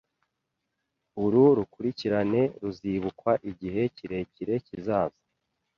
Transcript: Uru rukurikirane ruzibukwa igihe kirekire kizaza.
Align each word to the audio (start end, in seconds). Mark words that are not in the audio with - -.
Uru 1.23 1.43
rukurikirane 1.57 2.41
ruzibukwa 2.61 3.31
igihe 3.51 3.81
kirekire 3.95 4.55
kizaza. 4.65 5.21